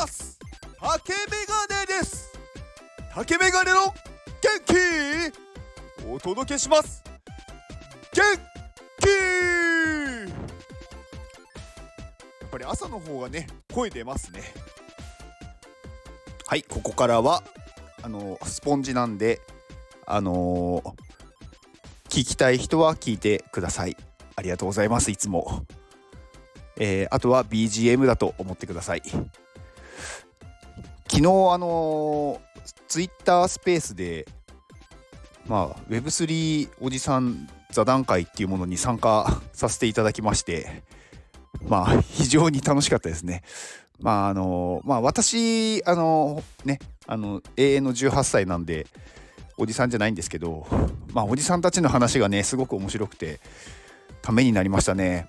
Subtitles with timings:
[0.00, 0.38] ます。
[0.80, 1.18] 竹メ
[1.68, 2.32] ガネです。
[3.14, 3.94] 竹メガネの元
[4.66, 6.10] 気。
[6.10, 7.04] お届けします。
[8.14, 8.22] 元
[8.98, 9.08] 気。
[12.40, 14.42] やっぱり朝の方がね声出ますね。
[16.46, 17.42] はいここからは
[18.02, 19.40] あのスポンジなんで
[20.06, 20.92] あのー
[22.08, 23.96] 聞きたい人は聞いてください。
[24.34, 25.64] ありがとうございますいつも。
[26.76, 29.02] えー、あとは BGM だと思ってください。
[31.10, 32.40] 昨日あの
[32.86, 34.28] ツイッタースペースで
[35.48, 40.84] まあ Web3 おじさん座談会っていうものに参加させていただきまして
[41.66, 43.42] まあ非常に楽しかったですね。
[43.98, 48.86] まああのまあ私あのねあの永遠の18歳なんで
[49.58, 50.64] おじさんじゃないんですけど
[51.12, 53.40] まあおじさんたちの話がねすごく面白くて
[54.22, 55.26] ためになりましたね。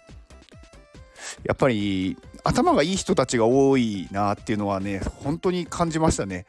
[1.43, 6.45] やっぱり頭がいい人たちが多いなっていうのはね本当に感じましたね。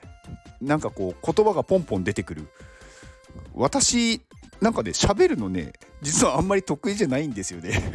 [0.60, 2.48] なんかこう言葉がポンポン出てくる。
[3.54, 4.22] 私
[4.60, 7.92] なんかね喋るのね実はあんまり得意じゃないんですよね。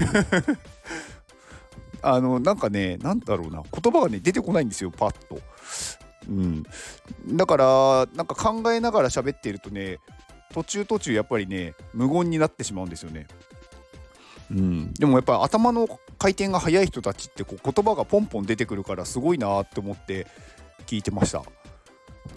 [2.01, 5.39] あのなんかねなんだろうな言葉がね出てこないんですよパッと。
[6.27, 6.63] うん、
[7.25, 7.65] だから
[8.13, 9.99] なんか考えながら喋っているとね
[10.53, 13.27] 途中途中やっぱりね無言になってしまうんですよね。
[14.51, 15.87] うん、でもやっぱ頭の
[16.17, 20.27] 回転が速い人たちってこう言葉がポンポン出てくるからすごいなって思って
[20.85, 21.43] 聞いてました。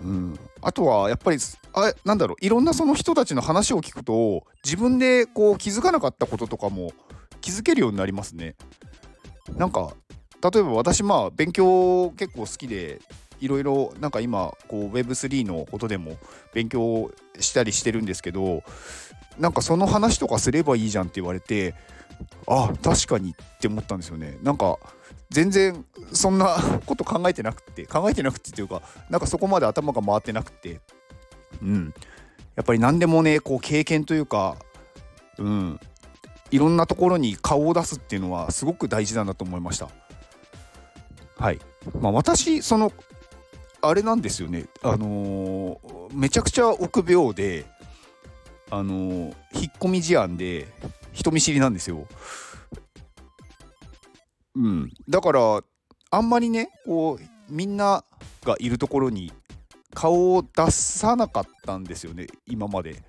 [0.02, 1.38] うん、あとはやっぱり
[1.72, 6.92] あなんだろういろんなその人たちの話を聞くと自分でこう気づかなかったこととかも
[7.40, 8.54] 気づけるようになりますね。
[9.56, 9.94] なんか
[10.42, 13.00] 例えば私まあ勉強結構好きで
[13.40, 16.16] いろいろなんか今こう Web3 のことでも
[16.54, 18.62] 勉強したりしてるんですけど
[19.38, 21.74] なんかその話とかすればいいじゃんって言われて
[22.52, 24.36] あ確かにって思ったんですよね。
[24.42, 24.76] なんか
[25.30, 30.80] 全然そんな こと考えてなくて考えてなくてっていうかなんかそこまで頭が回ってなくて。
[31.62, 31.94] うん。
[32.56, 34.56] やっぱり何でもねこう経験というか
[35.38, 35.80] うん。
[36.50, 39.88] いろんなところに顔を出すっていうのはすごく大事なんだと思いました。
[41.38, 41.60] はい。
[42.00, 42.92] まあ私その
[43.80, 44.66] あれなんですよね。
[44.82, 47.64] あのー、めちゃくちゃ臆病で
[48.70, 50.66] あのー、引っ込み思案で
[51.20, 52.06] 人見知りなんですよ。
[54.56, 55.60] うん、だから
[56.10, 58.04] あんまりねこうみんな
[58.42, 59.30] がいるところに
[59.92, 63.02] 顔を出さなかったんですよね今まで。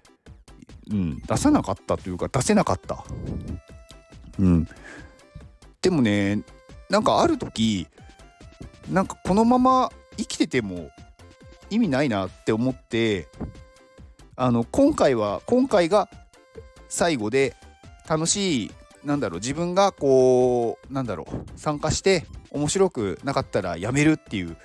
[0.92, 3.06] うん、出さなかったというか出せなかった。
[4.40, 4.68] うん、
[5.82, 6.44] でもね
[6.90, 7.88] なんかある時
[8.90, 10.90] なんかこのまま生きてても
[11.70, 13.30] 意味ないなって思って
[14.36, 16.10] あの今回は今回が
[16.90, 17.56] 最後で
[18.08, 18.72] 楽しい
[19.04, 24.58] なんだろう自分がこうなんだろう参加して面白くなかったらやめるっていう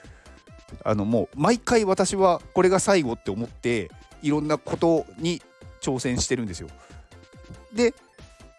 [0.85, 3.91] あのもう毎回私はこれが最後って思って
[4.23, 5.41] いろんなことに
[5.81, 6.69] 挑戦してるんですよ。
[7.73, 7.95] で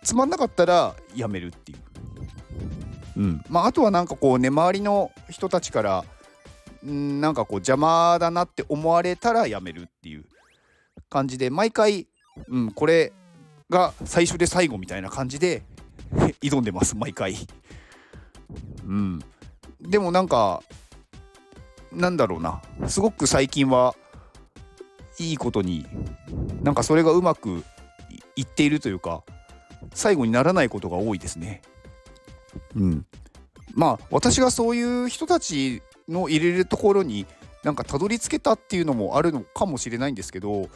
[0.04, 1.78] つまんなかったらやめるっていう。
[3.18, 6.06] うんまあ、あとはなんかこうね周りの人たちから
[6.86, 10.26] んなんかこう邪魔だなって思われたらやめるっていう
[11.10, 12.08] 感じで毎回、
[12.48, 13.12] うん、これ
[13.70, 15.64] が最初で最後みたいな感じで
[16.42, 17.36] 挑んでます毎回。
[18.86, 19.20] うん、
[19.82, 20.64] でもなんか
[21.92, 23.96] なんだろうなすごく最近は
[25.20, 25.86] いいことに
[26.62, 27.64] なんかそれがうまく
[28.36, 29.24] いっているというか
[29.94, 31.62] 最後にならないことが多いですね。
[32.76, 33.06] うん、
[33.74, 37.26] まあ私がそういう人たちの入れるところに
[37.64, 40.70] なんかたどり着けたっていうのもあるのかもしれないんですけど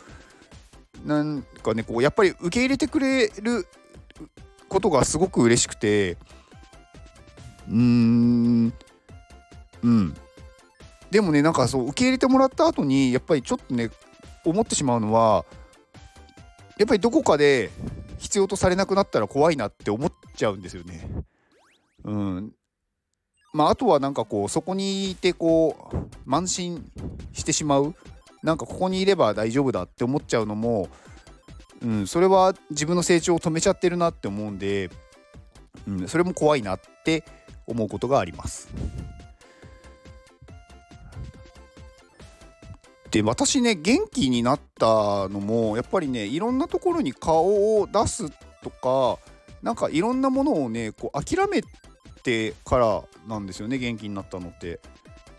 [1.05, 3.67] なんかねこうやっぱり受け入れてくれる
[4.69, 6.17] ことがすごく嬉しくて
[7.67, 8.73] うーん
[9.83, 10.15] うん
[11.09, 13.89] でもねなんかそう受け入れてもらった後にやっぱりちょっとね
[14.45, 15.45] 思ってしまうのは
[16.77, 17.69] やっぱりどこかで
[18.17, 21.07] 必要とされなくなったら怖いなって思っちゃうんですよね。
[22.03, 22.53] うん、
[23.53, 26.89] まあ、あとはなんかこうそこにいてこう慢心
[27.33, 27.95] してしまう
[28.43, 30.89] なんかここにいれば大丈夫だって思っちゃうのも、
[31.83, 34.89] うん、それは自分の成長を止めちゃってるなって思うんで、
[35.87, 37.23] うん、それも怖いなって
[37.67, 38.69] 思うことがあります。
[43.11, 48.29] で私ね元気になったのもやっぱりねいろんなところに顔を出す
[48.63, 49.19] とか
[49.61, 51.61] なんかいろんなものをねこう諦め
[52.23, 54.79] てからなんですよね元気になったのって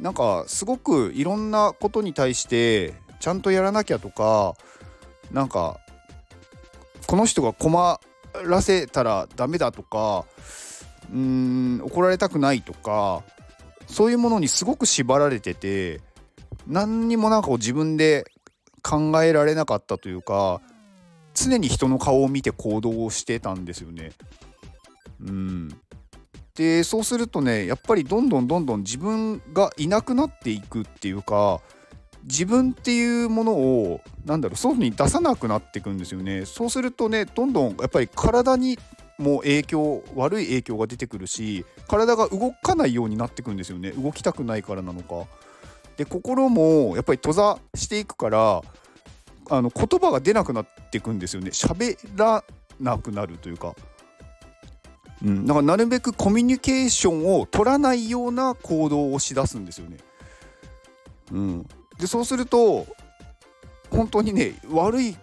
[0.02, 4.56] なんかすごくいろんなことに対してちゃんとやらなきゃとか
[5.30, 5.78] なんか
[7.06, 8.00] この人が困
[8.44, 10.24] らせたらダメだとか
[11.12, 13.22] うーん怒られたくないとか
[13.86, 16.00] そういうものにすごく縛られてて
[16.66, 18.24] 何にもなんかこう自分で
[18.82, 20.60] 考えられなかったというか
[21.32, 24.10] 常に人の顔を見て行動をしてたんですよね。
[25.24, 25.80] うん、
[26.54, 31.60] でそうするとねやっぱりどんどんどんどん自分がいなくなっていくっていうか
[32.24, 36.44] 自分っていうものをなんだろう外に出さなくなっていくんですよね。
[36.44, 38.78] そうするとねどんどんやっぱり体に
[39.18, 45.26] も影響悪い影響が出てくるし体が動かないようになってくんですよね動きたくないからなのか。
[45.96, 48.62] で心もやっぱり閉ざしていくから
[49.50, 52.44] あの言葉が出なくなっていくんですよね喋ら
[52.80, 53.74] なくなるというか。
[55.24, 59.98] うん、だからなるべくコミュニケーションを取らないような行動をしだすんですよね。
[61.30, 61.66] うん、
[61.98, 62.86] でそうすると
[63.90, 65.16] 本当にね悪い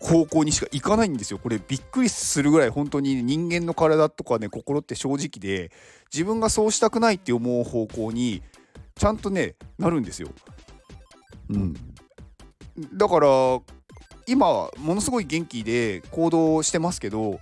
[0.00, 5.70] 方向にしか行かないんですよこれびっくりするぐらい本当に人間の体とかね心って正直で
[6.12, 8.42] 自分がそうしたくないって思う方向に
[8.96, 10.28] ちゃんとねなるんですよ。
[11.50, 11.74] うん、
[12.94, 13.28] だから
[14.26, 17.38] 今ものすごい元気で行動してますけど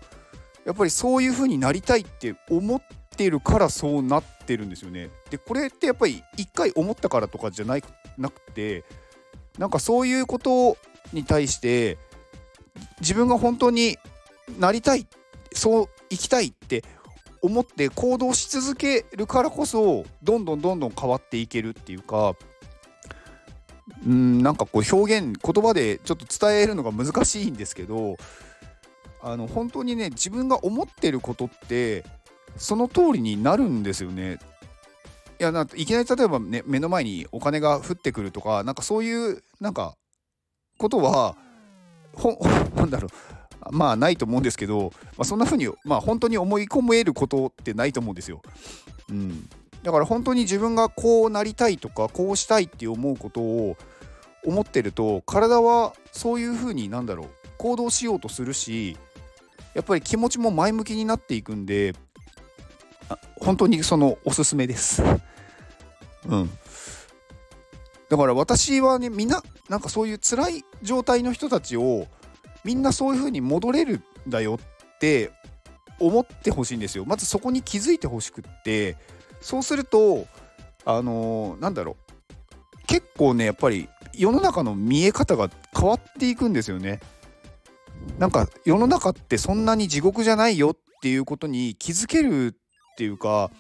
[0.65, 2.83] やっぱりそういう風になりたいって思っ
[3.17, 5.11] てるからそうなってるんですよね。
[5.31, 7.85] でこれってやっぱり一回思ったからとかじゃない
[8.19, 8.85] なくて
[9.59, 10.77] なんかそういうこと
[11.13, 11.99] に対して
[13.01, 13.99] 自分が本当に
[14.59, 15.07] なりたい
[15.53, 16.85] そう生きたいって
[17.43, 22.35] 思って行動し続けるからこそどんどんどんどん変わっていけるっていうか
[24.07, 28.17] うんなんかこう表現言葉でちょっと伝えるのが難しいんですけど
[29.23, 32.05] あの本当にね自分が思ってることって
[32.57, 34.39] その通りになるんですよね。
[35.39, 39.95] いやないきなり例えば、ね、目の前にお金が降ってくるとかなんかそういうなんか
[40.77, 41.35] ことは
[42.15, 42.39] ほ
[42.77, 43.11] なんだろう
[43.71, 48.43] まあないと思うんですけど、まあ、そんな風にまあ本当に思い込めることってないと思うんですよ。
[49.11, 49.49] うん、
[49.83, 53.77] だから本当に自分がこうなりたいとかこうしたいって思うことを
[54.45, 57.29] 思ってると体はそういう風になんだろう
[57.59, 58.97] 行動しようとするし
[59.81, 61.95] やっぱり気持ちも前向きになっていくんで
[63.37, 65.03] 本当にそのおすすめです。
[66.29, 66.51] うん。
[68.11, 72.09] だから私はねみんななんかそういう辛い状態の人たちを
[72.63, 74.61] みんなそういう風に戻れるんだよ
[74.95, 75.33] って
[75.99, 78.97] 思ってほしいんですよまずそこに気づいてほしくって
[79.41, 80.27] そうすると
[80.85, 81.97] あのー、なんだろ
[82.75, 87.01] う結構ねやっぱり世の中の見え方が変わっていくんですよね
[88.19, 93.51] なんか世の中ってそんなに地獄じゃないよっていうことに気づけるっていうか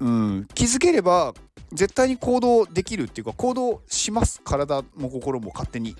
[0.00, 1.34] うん気づければ
[1.72, 4.40] 絶対に行動できるっていうか行動します。
[4.42, 5.96] 体も心も勝手に、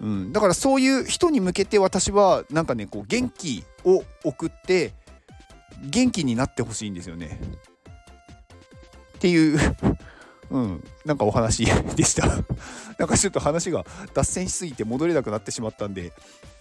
[0.00, 4.94] うん、だからそういう人に向けて私はなんかねこう元気を送って
[5.82, 7.40] 元気になってほしいんですよね。
[9.16, 9.58] っていう。
[10.52, 11.64] うん、なんかお話
[11.96, 12.26] でした。
[12.98, 16.12] なんかちょっと話が脱線しすぎて戻れなくなってしまったんで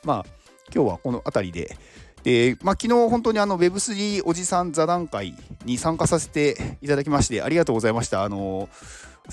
[0.03, 0.25] まあ
[0.73, 1.77] 今日はこの辺りで。
[2.23, 5.35] で、まあ、昨日本当にあの Web3 おじさん座談会
[5.65, 8.23] に参加させていただきましてありがとうございました。
[8.23, 8.69] あの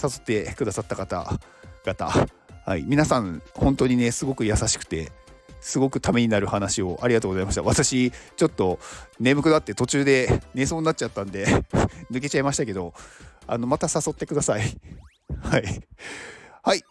[0.02, 2.26] 誘ってくださった方々、
[2.64, 5.12] はい、皆さん本当にねすごく優しくて
[5.60, 7.62] すごくためになる話をありがとうございました。
[7.62, 8.78] 私ちょっと
[9.20, 11.46] 眠くなって途中で寝そうになっちゃったんで
[12.10, 12.94] 抜けちゃいましたけど
[13.48, 14.62] あのまた誘ってください。
[15.42, 15.82] はい。
[16.62, 16.84] はい、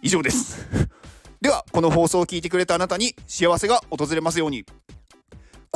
[0.00, 0.66] 以上です。
[1.42, 4.64] ではこの放送を聞いてくれたあなたに幸せが訪れますように。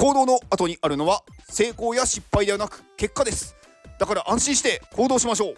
[0.00, 3.54] 行動の後にあるのは成功や失敗ではなく結果です
[3.98, 5.54] だから安心して行動しましょう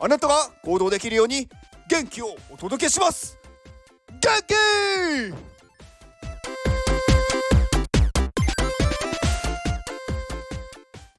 [0.00, 1.48] あなたが行動できるように
[1.88, 3.38] 元気をお届けします
[4.20, 4.30] 元
[5.32, 5.57] 気